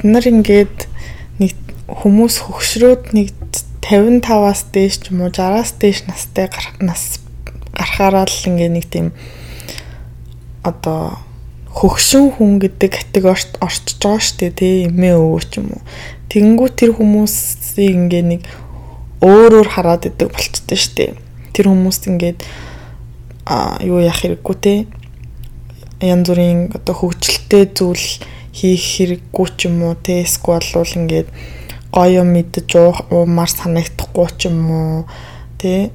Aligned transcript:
бид 0.00 0.08
нар 0.08 0.24
ингээд 0.24 0.88
нэг 1.36 1.52
хүмүүс 1.84 2.40
хөгшрөөд 2.48 3.12
нэг 3.12 3.36
55-аас 3.84 4.72
дээш 4.72 4.94
ч 5.04 5.04
юм 5.12 5.20
уу 5.26 5.28
60-аас 5.28 5.76
дээш 5.76 6.08
настай 6.08 6.48
нас 6.80 7.20
гарахаараа 7.76 8.24
л 8.24 8.48
ингээ 8.48 8.70
нэг 8.72 8.86
тийм 8.88 9.12
одоо 10.64 11.20
хөгшин 11.68 12.32
хүн 12.32 12.56
гэдэг 12.64 12.90
категорид 12.96 13.52
орчиж 13.60 14.00
байгаа 14.00 14.24
шүү 14.24 14.36
дээ 14.40 14.52
тий 14.56 14.74
эмээ 14.88 15.14
өвөө 15.20 15.42
ч 15.44 15.52
юм 15.60 15.68
уу. 15.76 15.82
Тэгэнгүүт 16.32 16.74
тэр 16.80 16.90
хүмүүсийг 16.96 17.92
ингээ 18.08 18.24
нэг 18.24 18.42
өөр 19.20 19.52
өөр 19.60 19.68
хараад 19.68 20.08
идэг 20.08 20.32
болчтой 20.32 20.78
шүү 20.80 20.94
дээ. 20.96 21.10
Тэр 21.52 21.66
хүмүүст 21.68 22.08
ингээд 22.08 22.40
а 23.44 23.76
юу 23.84 24.00
яах 24.00 24.22
хэрэггүй 24.24 24.56
те 24.64 24.74
янз 26.00 26.24
бүрийн 26.30 26.72
одоо 26.72 26.94
хөгжилтэй 26.94 27.68
зүйл 27.76 28.06
хийх 28.52 28.82
хэрэггүй 28.82 29.48
ч 29.56 29.68
юм 29.68 29.82
уу 29.86 29.94
те 29.94 30.22
эсвэл 30.26 30.66
бол 30.74 30.96
ингээд 30.98 31.28
гоё 31.94 32.22
мэдж 32.22 32.70
уумар 33.10 33.50
санагдахгүй 33.50 34.28
ч 34.38 34.50
юм 34.50 34.58
уу 34.70 34.96
тий 35.58 35.90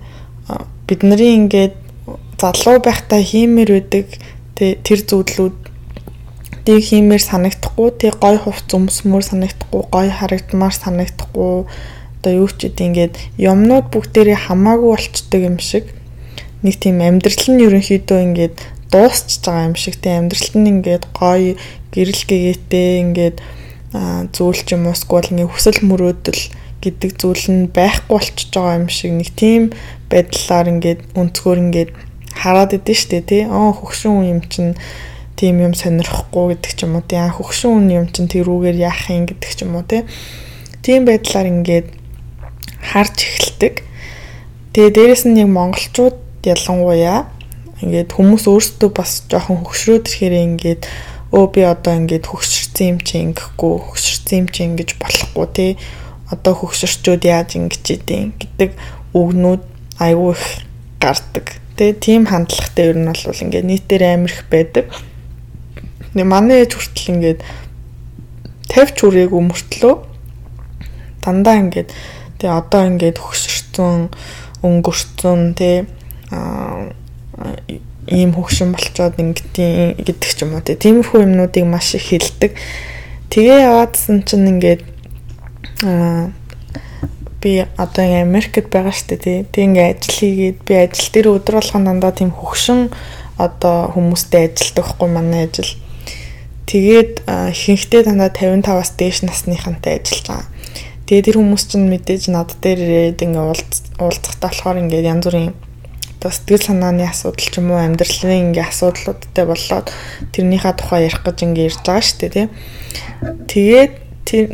бид 0.88 1.02
нарын 1.04 1.48
ингээд 1.48 1.76
залуу 2.40 2.78
байхдаа 2.84 3.22
хиймээр 3.24 3.72
байдаг 3.76 4.08
тэр 4.56 5.00
зүйлүүд 5.08 5.56
тийг 6.66 6.84
хиймээр 6.84 7.24
санагдахгүй 7.24 7.90
тий 8.00 8.12
гой 8.12 8.36
хувц 8.40 8.70
өмсмөр 8.76 9.24
санагдахгүй 9.24 9.82
гой 9.92 10.08
харагдмаар 10.10 10.76
санагдахгүй 10.76 11.68
одоо 12.20 12.32
юу 12.42 12.50
ч 12.50 12.68
үгүй 12.68 12.86
ингээд 12.90 13.16
юмнууд 13.38 13.88
бүгдээрээ 13.94 14.50
хамаагүй 14.50 14.90
болчдөг 14.92 15.42
юм 15.46 15.58
шиг 15.62 15.86
нэг 16.66 16.76
тийм 16.82 16.98
амьдрал 17.06 17.46
нь 17.54 17.62
ерөнхийдөө 17.62 18.20
ингээд 18.26 18.58
дуусчихж 18.92 19.44
байгаа 19.46 19.68
юм 19.70 19.76
шиг 19.76 19.96
тий 20.02 20.14
амьдрал 20.14 20.52
нь 20.60 20.72
ингээд 20.74 21.04
гой 21.14 21.58
гэрэл 21.94 22.24
гэгээтэй 22.30 22.90
ингээд 23.04 23.38
зүйл 24.36 24.62
ч 24.66 24.70
юм 24.76 24.88
уу 24.88 24.96
эсвэл 24.96 25.32
ингээ 25.32 25.50
хүсэл 25.50 25.80
мөрөөдөл 25.88 26.44
гэдэг 26.84 27.12
зүйл 27.18 27.46
нь 27.50 27.64
байхгүй 27.74 28.14
болчихж 28.14 28.52
байгаа 28.54 28.76
юм 28.78 28.90
шиг 28.92 29.12
нэг 29.16 29.30
тийм 29.34 29.64
байдлаар 30.12 30.68
ингээд 30.70 31.00
өнцгөр 31.18 31.58
ингээд 31.66 31.92
хараад 32.36 32.76
идэв 32.78 32.98
штэ 33.00 33.22
тий. 33.24 33.44
Аа 33.48 33.72
хөгшин 33.74 34.28
юм 34.28 34.42
чинь 34.46 34.76
тийм 35.40 35.64
юм 35.64 35.74
сонирхгүй 35.74 36.54
гэдэг 36.54 36.72
ч 36.76 36.80
юм 36.84 37.00
уу 37.00 37.06
тий. 37.08 37.18
Аа 37.18 37.32
хөгшин 37.32 37.90
юм 37.90 38.06
чинь 38.12 38.30
тэрүүгээр 38.30 38.78
яах 38.86 39.10
юм 39.10 39.26
гэдэг 39.26 39.52
ч 39.56 39.64
юм 39.64 39.80
уу 39.80 39.88
тий. 39.88 40.04
Тийм 40.84 41.08
байдлаар 41.08 41.48
ингээд 41.48 41.88
харж 42.84 43.18
эхэлдэг. 43.24 43.74
Тэгээ 44.76 44.92
дээрэс 44.94 45.24
нь 45.26 45.40
яг 45.40 45.50
монголчууд 45.50 46.20
ялангуяа 46.44 47.32
ингээд 47.84 48.16
хүмүүс 48.16 48.46
өөрсдөө 48.48 48.90
бас 48.96 49.26
жоохон 49.28 49.60
хөгшрөөд 49.66 50.08
ирэхээр 50.08 50.36
ингээд 50.40 50.82
өө 51.36 51.46
би 51.52 51.62
одоо 51.68 51.94
ингээд 52.00 52.32
хөгшөрсөн 52.32 52.88
юм 52.96 53.00
чи 53.04 53.16
ингэхгүй 53.20 53.74
хөгшөрсөн 53.84 54.38
юм 54.40 54.48
чи 54.48 54.62
ингэж 54.64 54.90
болохгүй 55.02 55.48
тий 55.52 55.72
одоо 56.32 56.54
хөгшөрчүүд 56.56 57.24
яаж 57.28 57.50
ингэж 57.60 57.86
идэв? 57.92 58.32
гэдэг 58.40 58.72
үгнүүд 59.12 59.64
айгүй 60.00 60.32
их 60.32 60.46
гардаг 61.04 61.46
тий 61.76 61.92
тийм 61.92 62.24
хандлагатай 62.32 62.96
ер 62.96 62.98
нь 62.98 63.12
бол 63.12 63.44
ингээд 63.44 63.68
нийтээр 63.68 64.04
амирх 64.16 64.48
байдаг. 64.48 64.88
Манай 66.16 66.64
ээж 66.64 66.72
хүртэл 66.80 67.12
ингээд 67.12 67.40
50 68.72 68.96
ч 68.96 69.00
үрээгүй 69.04 69.42
мөртлөө 69.44 69.96
дандаа 71.20 71.60
ингээд 71.60 71.92
тий 72.40 72.48
одоо 72.48 72.82
ингээд 72.88 73.20
хөгшөрсөн 73.20 74.08
өнгөрцөн 74.64 75.42
тий 75.60 75.84
аа 76.32 76.96
ийм 78.08 78.32
хөгшин 78.38 78.72
болчоод 78.72 79.20
ингэтийн 79.20 79.98
гэдэг 80.00 80.32
ч 80.32 80.46
юм 80.46 80.56
уу 80.56 80.64
тиймэрхүү 80.64 81.26
юмнуудыг 81.26 81.66
маш 81.66 81.96
их 81.98 82.10
хэлдэг. 82.14 82.54
Тэгээ 83.34 83.66
яваадсан 83.66 84.24
чинь 84.24 84.50
ингээд 84.56 84.82
аа 85.84 86.30
би 87.42 87.66
одоо 87.78 88.04
ингээ 88.06 88.26
Америкт 88.26 88.70
байгаа 88.70 88.94
штэ 88.94 89.18
тий. 89.18 89.38
Тэг 89.50 89.74
ингээ 89.74 89.98
ажил 89.98 90.16
хийгээд 90.18 90.58
би 90.66 90.74
ажил 90.78 91.10
дээр 91.14 91.28
өдөр 91.34 91.56
болгон 91.62 91.86
дандаа 91.86 92.14
тийм 92.14 92.32
хөгшин 92.34 92.90
одоо 93.38 93.92
хүмүүстэй 93.94 94.54
ажилдаг 94.54 94.86
хгүй 94.86 95.10
манай 95.10 95.50
ажил. 95.50 95.74
Тэгээд 96.66 97.26
ихэнхдээ 97.26 98.02
дандаа 98.06 98.34
55-аас 98.34 98.98
дээш 98.98 99.26
насныхантай 99.26 100.02
ажиллаж 100.02 100.26
байгаа. 100.26 100.50
Тэгээд 101.06 101.26
тэр 101.30 101.38
хүмүүс 101.38 101.64
чинь 101.70 101.86
мэдээж 101.86 102.24
над 102.34 102.50
дээр 102.66 102.80
ирээд 102.82 103.22
ингээ 103.22 103.46
уулзахтаа 104.02 104.50
болохоор 104.50 104.82
ингээ 104.82 105.06
янз 105.06 105.26
бүрийн 105.30 105.54
одоо 106.26 106.34
сэтгэл 106.34 106.66
санааны 106.74 107.06
асуудал 107.06 107.38
ч 107.38 107.62
юм 107.62 107.70
уу 107.70 107.78
амьдралын 107.78 108.50
ингээ 108.50 108.66
асуудлуудтай 108.66 109.46
болоод 109.46 109.94
тэрнийхээ 110.34 110.74
тухай 110.74 111.06
ярих 111.06 111.22
гэж 111.22 111.38
ингээ 111.46 111.70
ирж 111.70 111.80
байгаа 111.86 112.02
шүү 112.02 112.18
дээ 112.18 112.34
тий. 112.34 112.48
Тэгээд 113.46 113.94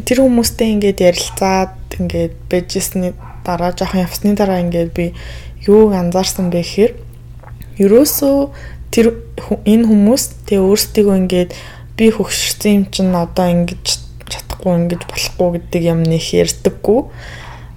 тэр 0.03 0.19
хүмүүстэй 0.19 0.67
ингээд 0.75 0.99
ярилцаад 0.99 1.71
ингээд 1.95 2.35
бэжсэний 2.51 3.15
дараа 3.47 3.71
жоохон 3.71 4.03
явсны 4.03 4.35
дараа 4.35 4.59
ингээд 4.59 4.91
би 4.91 5.15
юуг 5.63 5.95
анзаарсан 5.95 6.51
бэ 6.51 6.59
гэхээр 6.59 6.91
ерөөсөө 7.79 8.35
тэр 8.91 9.15
энэ 9.63 9.87
хүмүүс 9.87 10.23
тэгээ 10.51 10.67
өөрсдийгөө 10.67 11.15
ингээд 11.23 11.51
би 11.95 12.05
хөгшөрсөн 12.11 12.71
юм 12.75 12.85
чинь 12.91 13.15
одоо 13.15 13.47
ингэж 13.47 13.85
чадахгүй 14.27 14.75
ингэж 14.75 15.01
болохгүй 15.07 15.49
гэдэг 15.55 15.81
юм 15.87 16.03
нэг 16.03 16.19
ярьдаггүй 16.35 16.99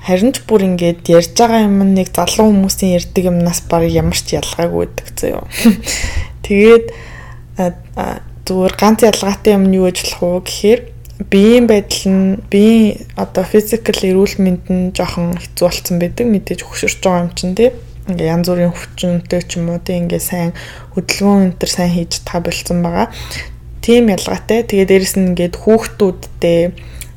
Харин 0.04 0.36
ч 0.36 0.44
бүр 0.44 0.68
ингээд 0.68 1.08
ярьж 1.08 1.32
байгаа 1.32 1.64
юм 1.64 1.80
нэг 1.96 2.12
залуу 2.12 2.52
хүмүүсийн 2.52 3.00
ярьдаг 3.00 3.24
юмнаас 3.24 3.64
баг 3.64 3.88
ямар 3.88 4.18
ч 4.20 4.36
ялгаагүй 4.36 4.84
байдаг 4.84 5.08
заяо. 5.16 5.48
Тэгээд 6.44 6.86
зүгээр 8.44 8.74
ганц 8.76 9.00
ялгаатай 9.08 9.56
юм 9.56 9.64
нь 9.72 9.80
юу 9.80 9.88
гэж 9.88 9.98
болох 10.04 10.44
вэ 10.44 10.44
гэхээр 10.44 10.80
биеийн 11.32 11.64
байдал 11.64 12.04
нь 12.12 12.44
биеийн 12.52 13.00
одоо 13.16 13.44
физикал 13.48 13.96
эрүүл 13.96 14.36
мэнд 14.44 14.64
нь 14.68 14.92
жоохон 14.92 15.40
хэцүү 15.40 15.64
болцсон 15.64 15.96
байдаг 15.96 16.26
мэдээж 16.28 16.60
хөшөрч 16.60 17.00
байгаа 17.00 17.24
юм 17.24 17.32
чинь 17.32 17.56
тий 17.56 17.70
ингээ 18.10 18.28
янз 18.28 18.48
бүрийн 18.52 18.76
хүчнтэй 18.76 19.42
ч 19.48 19.56
юм 19.56 19.72
уу 19.72 19.80
тий 19.80 19.96
ингээ 19.96 20.20
сайн 20.20 20.52
хөдөлгөөн 20.92 21.56
өнтер 21.56 21.70
сайн 21.72 21.92
хийж 21.96 22.20
та 22.28 22.44
болцсон 22.44 22.84
байгаа. 22.84 23.08
Тийм 23.80 24.12
ялгаатай. 24.12 24.64
Тэгээд 24.68 24.90
дээрэс 24.92 25.14
нь 25.16 25.32
ингээд 25.32 25.56
хүүхдүүдтэй 25.60 26.60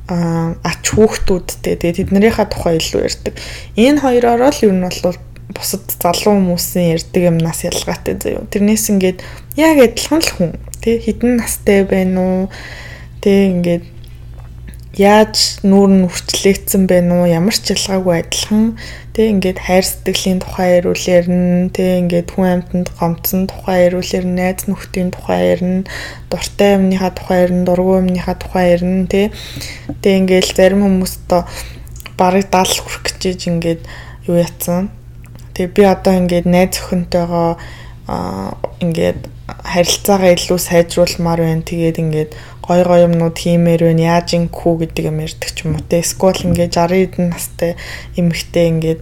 ач 0.07 0.83
хүүхдүүдтэй 0.95 1.75
тэгээ 1.75 1.97
тэднэрийнхаа 2.07 2.47
тухай 2.47 2.79
илүү 2.79 3.01
ярьдаг. 3.03 3.33
Энэ 3.75 3.99
хоёроор 3.99 4.41
л 4.47 4.63
ер 4.63 4.73
нь 4.73 4.87
бол 4.87 5.19
бусад 5.51 5.83
залуу 5.87 6.35
хүмүүсийн 6.39 6.95
ярьдаг 6.95 7.23
юмнаас 7.27 7.63
ялгаатай 7.67 8.15
заяа. 8.15 8.47
Тэрнээс 8.47 8.87
ингээд 8.91 9.19
яг 9.59 9.77
адилхан 9.83 10.21
л 10.23 10.31
хүн 10.31 10.51
тий 10.79 10.99
хідэн 11.03 11.39
настай 11.39 11.83
байна 11.83 12.19
уу? 12.23 12.43
Тий 13.19 13.51
ингээд 13.51 13.83
яаж 14.97 15.61
нүүр 15.61 15.89
нь 15.93 16.05
үрчлэгдсэн 16.09 16.89
байна 16.89 17.21
уу? 17.21 17.29
Ямар 17.29 17.53
ч 17.53 17.69
ялгаагүй 17.77 18.25
адилхан 18.25 18.81
тий 19.13 19.29
ингээд 19.29 19.61
хайр 19.61 19.85
сэтгэлийн 19.85 20.41
тухай 20.41 20.81
ярил 20.81 20.97
ярина. 20.97 21.69
Тий 21.69 22.01
ингээд 22.01 22.33
хүн 22.33 22.65
амьтанд 22.65 22.89
гомцсон 22.97 23.45
тухай 23.45 23.85
ярил 23.85 24.01
ярина. 24.01 24.49
Найз 24.49 24.65
нөхдийн 24.65 25.13
тухай 25.13 25.53
ярина. 25.53 25.85
Дуртай 26.33 26.81
юмныхаа 26.81 27.11
тухай 27.13 27.45
ярина. 27.45 27.65
Дургүй 27.69 27.95
юмныхаа 28.01 28.35
тухай 28.41 28.65
ярина. 28.73 29.05
Тий 29.05 29.29
Тэ 30.01 30.17
ингээд 30.17 30.57
зарим 30.57 30.81
хүмүүс 30.81 31.13
одоо 31.29 31.45
барыг 32.17 32.49
70 32.49 32.81
хүрэх 32.81 33.05
гэж 33.21 33.39
ингээд 33.53 33.81
юу 34.25 34.41
яцсан. 34.41 34.89
Тэгээ 35.53 35.73
би 35.77 35.83
одоо 35.85 36.13
ингээд 36.17 36.49
найз 36.49 36.81
охинтойгоо 38.07 38.67
ингээд 38.79 39.27
харилцаагаа 39.47 40.31
илүү 40.35 40.59
сайжруулмаар 40.59 41.39
байна. 41.43 41.67
Тэгээд 41.67 41.97
ингээд 41.99 42.31
гой 42.63 42.81
гой 42.83 43.03
юмнууд 43.03 43.35
хиймээр 43.35 43.83
байна. 43.83 44.19
Яаж 44.19 44.35
инхүү 44.39 44.73
гэдэг 44.87 45.03
юм 45.11 45.19
ярьдаг 45.19 45.49
ч 45.51 45.67
юм 45.67 45.75
уу. 45.75 45.83
Тэ 45.83 46.03
скол 46.03 46.35
ингээд 46.35 46.71
60 46.71 47.03
эдэн 47.03 47.25
настай 47.35 47.75
эмэгтэй 48.15 48.65
ингээд 48.71 49.01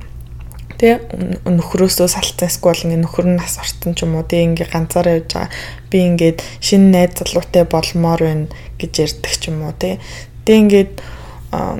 тэ 0.75 0.99
нөхрөөсөө 1.45 2.07
салцсан 2.09 2.49
скол 2.49 2.77
ингээд 2.81 3.03
нөхөр 3.05 3.25
нь 3.29 3.37
нас 3.37 3.61
ортон 3.61 3.93
ч 3.93 4.05
юм 4.07 4.17
уу. 4.17 4.25
Тэ 4.25 4.41
ингээд 4.41 4.73
ганцаараа 4.73 5.21
явж 5.21 5.29
байгаа. 5.33 5.53
Би 5.89 5.97
ингээд 6.01 6.37
шинэ 6.61 6.89
найз 6.89 7.11
залуутай 7.21 7.63
болмоор 7.69 8.21
байна 8.25 8.47
гэж 8.81 8.93
ярьдаг 9.05 9.33
ч 9.37 9.53
юм 9.53 9.69
уу. 9.69 9.73
Тэ 9.75 10.01
Тэ 10.45 10.61
ингээд 10.61 10.93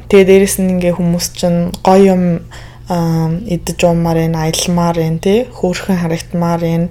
тэгээ 0.10 0.26
дээрэс 0.26 0.58
нь 0.58 0.74
ингээ 0.78 0.98
хүмүүс 0.98 1.28
чинь 1.38 1.70
гоё 1.86 2.18
юм 2.18 2.24
идэж 2.90 3.80
уумаар 3.86 4.18
байна, 4.26 4.46
аялмаар 4.50 4.98
байна 4.98 5.20
тий. 5.22 5.46
Хөөрхөн 5.50 6.02
харагдмаар 6.02 6.62
байна. 6.62 6.90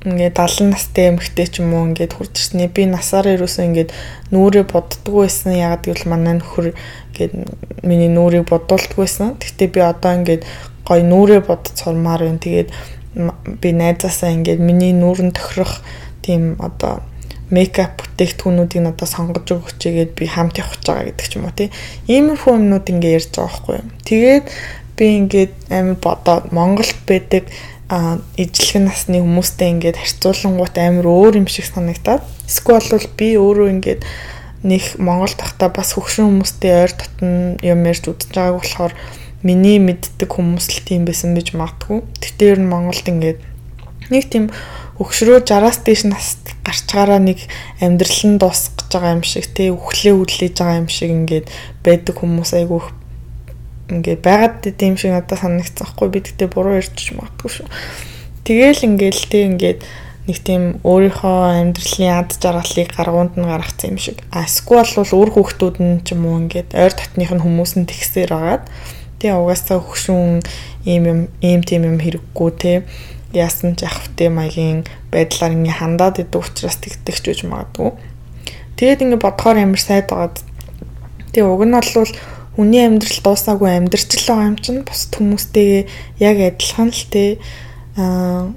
Ингээ 0.00 0.32
70 0.32 0.72
настай 0.72 1.12
эмэгтэй 1.12 1.46
ч 1.52 1.60
юм 1.60 1.76
уу 1.76 1.92
ингээд 1.92 2.16
хурж 2.16 2.32
ирсний 2.32 2.72
би 2.72 2.88
насаараа 2.88 3.36
юусэн 3.36 3.68
ингээд 3.68 3.92
нүрээ 4.32 4.64
боддггүй 4.64 5.28
байсан 5.28 5.52
ягаад 5.52 5.84
гэвэл 5.84 6.08
манай 6.08 6.40
нөхөр 6.40 6.72
ингээд 6.72 7.32
миний 7.84 8.08
нүрийг 8.08 8.48
бодуулдаггүй 8.48 9.04
байсан. 9.04 9.36
Гэхдээ 9.36 9.68
би 9.68 9.80
одоо 9.84 10.12
ингээд 10.16 10.48
гоё 10.88 11.04
нүрээ 11.04 11.44
бодцормаар 11.44 12.24
байна. 12.24 12.40
Тэгээд 12.40 12.68
би 13.60 13.68
найзаасаа 13.76 14.32
ингээд 14.40 14.60
миний 14.64 14.96
нүрэн 14.96 15.36
тохирох 15.36 15.84
тийм 16.24 16.56
одоо 16.64 17.04
мейкап 17.50 17.98
бүтээгдэхүүнүүдийг 18.00 18.82
надад 18.86 19.10
сонгож 19.10 19.52
өгч 19.52 19.80
игээд 19.90 20.12
би 20.14 20.24
хамт 20.30 20.56
явах 20.62 20.78
гэж 20.78 20.86
байгаа 20.86 21.06
гэдэг 21.10 21.26
ч 21.26 21.32
юм 21.36 21.44
уу 21.44 21.52
тий. 21.52 21.68
Иймэрхүү 22.06 22.56
юмнууд 22.56 22.86
ингээ 22.86 23.16
ярьж 23.18 23.34
байгаа 23.34 23.50
байхгүй 23.50 23.74
юу. 23.82 23.88
Тэгээд 24.06 24.44
би 24.94 25.06
ингээд 25.18 25.52
амар 25.68 25.98
бодоод 25.98 26.44
Монголд 26.54 26.98
байдаг 27.10 27.44
а 27.90 28.22
ижлэг 28.38 28.86
насны 28.86 29.18
хүмүүстэй 29.18 29.74
ингээд 29.74 29.98
харьцуулангууд 29.98 30.76
амар 30.78 31.06
өөр 31.10 31.42
юм 31.42 31.48
шиг 31.50 31.66
санагдаад 31.66 32.22
эсвэл 32.46 32.86
бол 32.86 33.08
би 33.18 33.34
өөрөө 33.34 33.68
ингээд 33.74 34.06
нэг 34.62 34.94
Монгол 35.02 35.34
тахта 35.34 35.74
бас 35.74 35.98
хөгшин 35.98 36.30
хүмүүстэй 36.30 36.70
ойр 36.86 36.92
дотн 36.94 37.58
юм 37.66 37.80
ярьж 37.82 38.06
үзэж 38.06 38.30
байгааг 38.30 38.62
болохоор 38.62 38.94
миний 39.42 39.82
мэддэг 39.82 40.30
хүмүүс 40.30 40.70
л 40.70 40.86
тийм 40.86 41.02
байсан 41.08 41.34
гэж 41.34 41.58
магадгүй. 41.58 42.06
Тэгтээ 42.22 42.50
ер 42.54 42.60
нь 42.62 42.70
Монголд 42.70 43.10
ингээд 43.10 43.40
нэг 44.14 44.24
тийм 44.30 44.54
хөгшрөө 45.00 45.42
60-аас 45.48 45.82
дээш 45.82 46.02
нас 46.06 46.38
гарчгаараа 46.60 47.18
нэг 47.18 47.42
амьдрал 47.80 48.22
нь 48.28 48.38
дуусах 48.38 48.76
гэж 48.76 48.88
байгаа 48.92 49.16
юм 49.16 49.24
шиг 49.24 49.48
тий 49.50 49.72
үхлээ 49.72 50.14
үдлээж 50.14 50.54
байгаа 50.60 50.78
юм 50.84 50.90
шиг 50.92 51.10
ингээд 51.10 51.46
байдаг 51.82 52.14
хүмүүс 52.20 52.52
айгүй 52.54 52.80
ингээд 53.90 54.22
байгаад 54.22 54.62
тийм 54.78 54.94
шиг 54.96 55.10
надад 55.10 55.38
санагдсан 55.42 55.86
хгүй 55.90 56.08
би 56.08 56.18
тэгтээ 56.22 56.48
буруу 56.48 56.78
ярьж 56.78 57.12
магадгүй 57.18 57.50
шүү. 57.50 57.68
Тэгээл 58.46 58.86
ингээл 58.86 59.22
тий 59.26 59.42
ингээд 59.50 59.80
нэг 60.30 60.38
тийм 60.46 60.62
өөрийнхөө 60.86 61.38
амьдралын 61.58 62.12
ад 62.14 62.30
жаргалыг 62.38 62.90
гаргуунд 62.94 63.34
нь 63.34 63.50
гаргацсан 63.50 63.90
юм 63.94 63.98
шиг. 63.98 64.22
А 64.30 64.46
эсвэл 64.46 64.86
бол 64.94 65.14
өөр 65.18 65.30
хүүхдүүд 65.34 65.76
нь 65.82 66.00
ч 66.06 66.14
юм 66.14 66.22
уу 66.24 66.38
ингээд 66.46 66.72
ойр 66.78 66.92
дотных 66.94 67.30
нь 67.34 67.42
хүмүүс 67.42 67.72
нь 67.76 67.88
тэгсээр 67.90 68.30
байгаад 68.30 68.64
тий 69.18 69.32
угаасаа 69.34 69.82
хөгшүүн 69.82 70.40
ийм 70.86 71.02
юм 71.04 71.20
ийм 71.42 71.60
тийм 71.66 71.82
юм 71.84 71.98
хэрэггүй 71.98 72.50
тий 72.62 72.76
яасан 73.34 73.76
ч 73.76 73.86
ахвтэй 73.86 74.30
маягийн 74.30 74.86
байдлаар 75.10 75.54
ингээ 75.54 75.78
хандаад 75.78 76.22
идэв 76.22 76.46
учраас 76.46 76.78
тэгдэгч 76.78 77.24
үж 77.30 77.40
магадгүй. 77.46 77.90
Тэгээд 78.78 79.04
ингээ 79.04 79.20
бодохоор 79.22 79.58
амар 79.60 79.82
сайд 79.82 80.10
байгаад 80.10 80.36
тэгээ 81.34 81.46
уг 81.46 81.62
нь 81.66 81.74
бол 81.74 82.10
хүний 82.60 82.84
амьдрал 82.84 83.24
дуусаагүй 83.24 83.72
амьдрч 83.72 84.20
л 84.20 84.28
байгаа 84.28 84.50
юм 84.52 84.58
чинь 84.60 84.84
бус 84.84 85.08
хүмүүстэйгээ 85.16 85.82
яг 86.20 86.36
адилхан 86.44 86.92
л 86.92 87.04
те 87.08 87.40
аа 87.96 88.52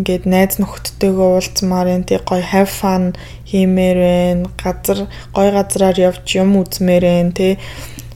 ингээд 0.00 0.24
найз 0.24 0.56
нөхдөдтэйгээ 0.58 1.28
уулзмаар 1.28 1.88
энэ 1.92 2.08
тий 2.08 2.18
гоё 2.24 2.40
have 2.40 2.72
fun 2.72 3.12
хиймээр 3.44 3.98
байна. 4.00 4.48
Газар 4.56 5.06
гоё 5.36 5.50
газраар 5.52 5.96
явж 6.00 6.24
юм 6.40 6.56
үзмээр 6.56 7.04
байна 7.04 7.32
тий. 7.36 7.54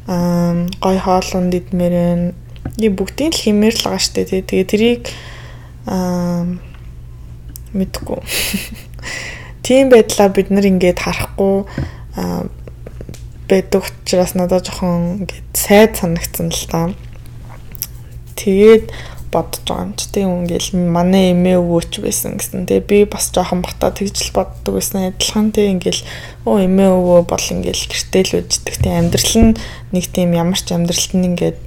Аа 0.08 0.64
гоё 0.80 0.98
хоолунд 0.98 1.52
идмээр 1.52 1.92
байна. 1.92 2.32
Die 2.80 2.88
бүгдийг 2.88 3.36
л 3.36 3.42
хиймээр 3.44 3.76
л 3.76 3.84
байгаа 3.84 4.00
штэ 4.00 4.24
тий. 4.26 4.42
Тэгээ 4.42 4.66
тэрийг 4.66 5.02
аа 5.84 6.48
мэдгүй. 7.76 8.20
Тийм 9.68 9.92
байдлаар 9.92 10.32
бид 10.32 10.48
нар 10.48 10.66
ингээд 10.66 10.98
харахгүй 10.98 11.62
аа 12.16 12.48
байдаг 13.48 13.88
учраас 13.88 14.36
надад 14.36 14.68
жоохон 14.68 15.24
ингээд 15.24 15.56
сайд 15.56 15.96
санагдсан 15.96 16.52
л 16.52 16.64
та. 16.68 16.92
Тэгээд 18.36 18.92
бодож 19.32 19.60
байгаа 19.64 19.84
юм 19.84 19.92
чи 19.96 20.06
тийм 20.12 20.28
ингээл 20.44 20.68
манай 20.88 21.32
эмээ 21.32 21.60
өвөөч 21.60 22.00
байсан 22.00 22.36
гэсэн. 22.40 22.68
Тэгээ 22.68 22.88
би 22.88 22.98
бас 23.04 23.28
жоохон 23.32 23.60
бата 23.64 23.92
тэгж 23.92 24.28
л 24.28 24.36
боддог 24.36 24.72
байсан. 24.76 25.12
Адилхан 25.12 25.52
тийм 25.52 25.80
ингээл 25.80 26.02
оо 26.48 26.56
эмээ 26.60 26.90
өвөө 26.92 27.20
бол 27.28 27.46
ингээл 27.52 27.88
гэртэл 27.88 28.40
үждэг. 28.40 28.74
Тийм 28.80 28.94
амьдрал 28.96 29.34
нь 29.36 29.52
нэг 29.92 30.04
тийм 30.08 30.32
ямар 30.32 30.60
ч 30.60 30.72
амьдралт 30.72 31.12
нь 31.12 31.28
ингээд 31.28 31.60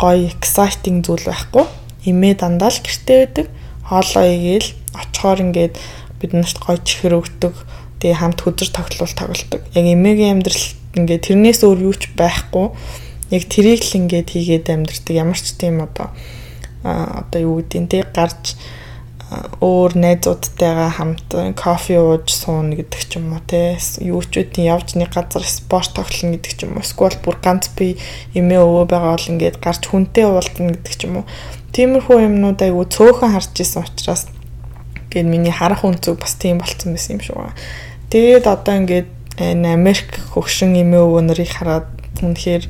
гоё 0.00 0.28
exciting 0.32 1.04
зүйл 1.04 1.28
байхгүй. 1.28 1.64
Эмээ 2.08 2.40
дандаа 2.40 2.72
л 2.72 2.80
гэртээ 2.80 3.18
байдаг. 3.20 3.46
Хоолоо 3.84 4.24
игээл 4.24 4.68
очихоор 4.96 5.40
ингээд 5.44 5.74
биднэрт 6.20 6.58
гоё 6.64 6.78
чихэр 6.80 7.20
өгдөг. 7.20 7.54
Тэгээ 8.00 8.16
хамт 8.16 8.40
хөдөр 8.40 8.68
тоглол 8.72 9.12
тоглолдог. 9.12 9.60
Яг 9.76 9.84
эмээгийн 9.84 10.40
амьдрал 10.40 10.64
ингээд 10.96 11.26
тэрнээс 11.30 11.60
өөр 11.66 11.78
юу 11.90 11.94
ч 11.94 12.10
байхгүй. 12.14 12.70
Яг 13.34 13.42
тэрийг 13.50 13.82
л 13.82 13.98
ингээд 13.98 14.28
хийгээд 14.30 14.66
амьдэрдэг 14.70 15.14
ямар 15.14 15.38
ч 15.38 15.54
тийм 15.58 15.82
одоо 15.82 16.14
одоо 16.84 17.40
юу 17.40 17.54
гэдгийг 17.62 17.88
те 17.88 17.98
гарч 18.12 18.54
өөр 19.60 19.96
найзуудтайгаа 19.96 20.90
хамт 21.00 21.32
кофе 21.56 21.96
ууж 21.98 22.28
суuna 22.28 22.76
гэдэг 22.76 23.02
ч 23.08 23.16
юм 23.16 23.32
уу 23.32 23.42
те 23.48 23.80
юу 24.04 24.20
ч 24.20 24.44
үгүй 24.44 24.68
явж 24.68 24.94
нэг 25.00 25.16
газар 25.16 25.42
спорт 25.48 25.96
тоглоно 25.96 26.36
гэдэг 26.36 26.52
ч 26.52 26.60
юм 26.68 26.76
уу 26.76 26.84
эсвэл 26.84 27.18
бүр 27.24 27.40
ганц 27.40 27.72
би 27.72 27.96
эмээ 28.36 28.60
өвөө 28.60 28.84
байгаа 28.84 29.16
бол 29.16 29.30
ингээд 29.32 29.56
гарч 29.64 29.82
хүнтэй 29.88 30.28
уулзна 30.28 30.76
гэдэг 30.76 30.94
ч 30.94 31.08
юм 31.08 31.24
уу. 31.24 31.26
Тиймэрхүү 31.72 32.16
юмнууд 32.28 32.60
айгу 32.60 32.84
цөөхөн 32.84 33.32
харж 33.32 33.56
исэн 33.58 33.82
учраас 33.82 34.28
гээд 35.10 35.26
миний 35.26 35.50
харах 35.50 35.82
үнцэг 35.82 36.20
бас 36.20 36.36
тийм 36.36 36.60
болцсон 36.60 36.92
байсан 36.92 37.16
юм 37.16 37.22
шиг 37.24 37.34
байна. 37.34 37.56
Тэгээд 38.12 38.44
одоо 38.46 38.74
ингээд 38.76 39.08
Америк 39.38 40.20
хөгшин 40.30 40.78
эмээ 40.78 41.02
өвөө 41.02 41.22
нарыг 41.26 41.50
хараад 41.50 41.90
үнэхээр 42.22 42.64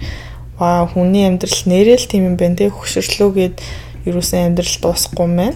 ваа 0.57 0.89
хүний 0.89 1.29
амьдрал 1.29 1.61
нэрэл 1.69 2.09
тийм 2.09 2.33
юм 2.33 2.37
байна 2.41 2.57
те 2.57 2.73
хөгшөрлөөгээд 2.73 3.57
ерөөсөн 4.09 4.55
амьдрал 4.55 4.77
дуусахгүй 4.81 5.29
мэн. 5.29 5.55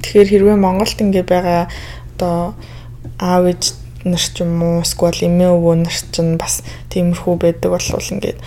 Тэгэхээр 0.00 0.28
хэрвээ 0.32 0.56
Монголд 0.56 0.96
ингээ 0.96 1.24
байгаа 1.28 1.68
одоо 2.16 2.54
аав 3.20 3.44
ээж 3.50 3.62
нар 4.08 4.22
ч 4.22 4.40
юм 4.40 4.62
уу 4.62 4.80
эсвэл 4.80 5.26
эмээ 5.26 5.50
өвөө 5.52 5.74
нар 5.84 5.96
ч 5.96 6.16
бас 6.38 6.64
тиймэрхүү 6.88 7.34
байдаг 7.36 7.70
болвол 7.74 8.08
ингээд 8.14 8.38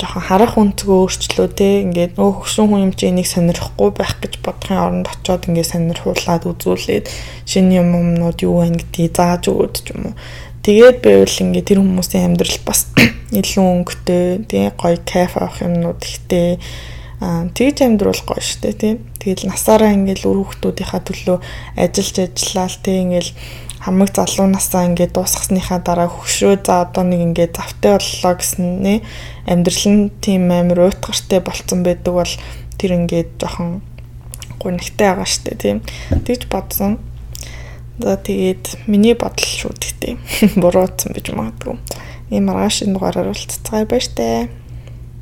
жоохон 0.00 0.24
харах 0.24 0.56
үнцгөө 0.56 0.96
өөрчлөө 1.04 1.48
те 1.60 1.84
ингээд 1.84 2.16
нөө 2.16 2.40
хөгшин 2.40 2.66
хүн 2.72 2.84
юм 2.88 2.92
чи 2.96 3.12
энийг 3.12 3.28
сонирхгүй 3.28 3.90
байх 3.92 4.16
гэж 4.22 4.40
бодохын 4.40 4.80
оронд 4.80 5.12
очиод 5.12 5.44
ингээд 5.44 5.72
сонирхуулаад 5.76 6.48
үзүүлээд 6.48 7.06
шинэ 7.44 7.84
юм 7.84 7.88
юмнууд 8.00 8.38
юу 8.40 8.64
байна 8.64 8.80
гэдгийг 8.80 9.12
зааж 9.12 9.52
өгөөд 9.52 9.74
ч 9.76 9.92
юм 9.92 10.00
уу 10.08 10.14
Тэгээд 10.60 11.00
байвал 11.00 11.36
ингээ 11.40 11.64
тэр 11.64 11.80
хүмүүсийн 11.80 12.36
амьдрал 12.36 12.58
бас 12.68 12.84
илүү 13.40 13.64
өнгөтэй, 13.64 14.44
тий 14.44 14.68
гоё 14.76 15.00
кайф 15.08 15.40
авах 15.40 15.64
юмнууд 15.64 16.00
ихтэй. 16.04 16.60
Тэгж 17.20 17.76
амьдрал 17.80 18.20
гоё 18.28 18.44
штэ 18.44 18.76
тий. 18.76 18.92
Тэгэл 19.20 19.48
насаараа 19.48 19.96
ингээл 19.96 20.28
үр 20.28 20.38
хүүхдүүдийнхаа 20.44 21.00
төлөө 21.00 21.38
ажиллаж 21.80 22.16
ажиллаал 22.36 22.76
тий 22.84 22.96
ингээл 23.00 23.32
хамаг 23.80 24.12
залуу 24.12 24.48
насаа 24.52 24.84
ингээд 24.84 25.16
дуусгасныхаа 25.16 25.80
дараа 25.80 26.08
хөгшрөө 26.12 26.60
за 26.60 26.84
одоо 26.84 27.04
нэг 27.08 27.20
ингээд 27.32 27.56
завтай 27.56 27.96
боллоо 27.96 28.34
гэсэн 28.36 28.68
нэ 28.84 28.94
амьдрал 29.48 29.86
нь 29.88 30.12
тийм 30.20 30.52
амар 30.52 30.92
уйтгартай 30.92 31.40
болцсон 31.40 31.80
байдаг 31.80 32.12
бол 32.12 32.34
тэр 32.76 32.90
ингээд 33.00 33.40
жоохон 33.40 33.80
гунигтай 34.60 35.08
байгаа 35.16 35.24
штэ 35.24 35.56
тийм 35.56 35.80
тэгж 36.28 36.52
бодсон 36.52 37.00
За 38.00 38.16
тэгээд 38.16 38.88
миний 38.88 39.12
бодол 39.12 39.44
шүү 39.44 39.76
гэхдээ 39.76 40.14
буруутсан 40.62 41.12
гэж 41.12 41.36
магадгүй. 41.36 41.76
Ийм 42.32 42.48
маргааш 42.48 42.88
энэ 42.88 42.96
дугаараар 42.96 43.28
уулзцгаая 43.28 43.84
баяр 43.84 44.06
таа. 44.16 44.48